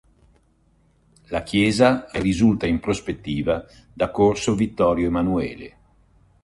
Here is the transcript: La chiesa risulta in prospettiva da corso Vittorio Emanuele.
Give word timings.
La 1.27 1.43
chiesa 1.43 2.07
risulta 2.13 2.65
in 2.65 2.79
prospettiva 2.79 3.63
da 3.93 4.09
corso 4.09 4.55
Vittorio 4.55 5.05
Emanuele. 5.05 5.77